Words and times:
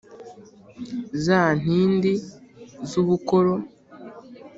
Za 1.23 1.41
ntindi 1.61 2.11
z'ubukoro, 2.89 3.53